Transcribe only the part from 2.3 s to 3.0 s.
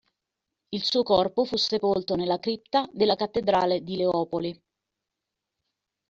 cripta